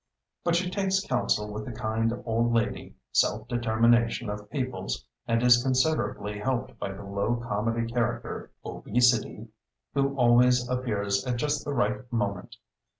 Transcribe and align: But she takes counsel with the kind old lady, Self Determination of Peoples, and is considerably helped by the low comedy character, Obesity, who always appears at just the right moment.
But 0.43 0.55
she 0.55 0.67
takes 0.71 0.99
counsel 1.05 1.53
with 1.53 1.63
the 1.63 1.71
kind 1.71 2.11
old 2.25 2.51
lady, 2.53 2.95
Self 3.11 3.47
Determination 3.47 4.31
of 4.31 4.49
Peoples, 4.49 5.05
and 5.27 5.43
is 5.43 5.61
considerably 5.61 6.39
helped 6.39 6.79
by 6.79 6.91
the 6.91 7.03
low 7.03 7.35
comedy 7.35 7.85
character, 7.85 8.49
Obesity, 8.65 9.49
who 9.93 10.15
always 10.15 10.67
appears 10.67 11.23
at 11.27 11.35
just 11.37 11.63
the 11.63 11.75
right 11.75 12.11
moment. 12.11 12.55